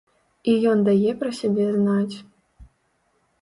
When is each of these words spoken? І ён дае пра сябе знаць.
І 0.53 0.53
ён 0.71 0.79
дае 0.87 1.11
пра 1.19 1.31
сябе 1.41 1.67
знаць. 1.77 2.15